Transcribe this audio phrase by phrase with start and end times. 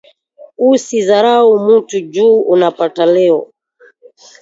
[0.69, 3.39] Usi zarau mutu ju unapata leo